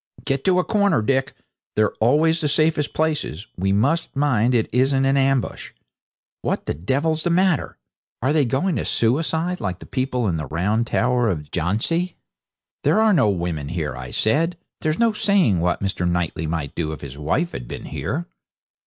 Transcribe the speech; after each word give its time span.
'Get 0.25 0.43
to 0.45 0.57
a 0.57 0.63
corner, 0.63 1.03
Dick; 1.03 1.35
they're 1.75 1.93
always 1.97 2.41
the 2.41 2.49
safest 2.49 2.91
places. 2.91 3.45
We 3.55 3.71
must 3.71 4.15
mind 4.15 4.55
it 4.55 4.67
isn't 4.73 5.05
an 5.05 5.15
ambush. 5.15 5.73
What 6.41 6.65
the 6.65 6.73
devil's 6.73 7.21
the 7.21 7.29
matter? 7.29 7.77
Are 8.19 8.33
they 8.33 8.43
going 8.43 8.77
to 8.77 8.85
suicide, 8.85 9.59
like 9.61 9.77
the 9.77 9.85
people 9.85 10.27
in 10.27 10.37
the 10.37 10.47
round 10.47 10.87
tower 10.87 11.29
of 11.29 11.51
Jhansi?' 11.51 12.15
'There 12.83 12.99
are 12.99 13.13
no 13.13 13.29
women 13.29 13.67
here,' 13.69 13.95
I 13.95 14.09
said. 14.09 14.57
'There's 14.79 14.97
no 14.97 15.13
saying 15.13 15.59
what 15.59 15.83
Mr. 15.83 16.09
Knightley 16.09 16.47
might 16.47 16.73
do 16.73 16.93
if 16.93 17.01
his 17.01 17.19
wife 17.19 17.51
had 17.51 17.67
been 17.67 17.85
here.' 17.85 18.25